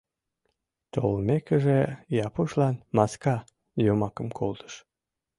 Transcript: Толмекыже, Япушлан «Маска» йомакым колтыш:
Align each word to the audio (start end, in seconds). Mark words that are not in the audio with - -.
Толмекыже, 0.93 1.81
Япушлан 2.25 2.75
«Маска» 2.95 3.37
йомакым 3.85 4.27
колтыш: 4.37 4.73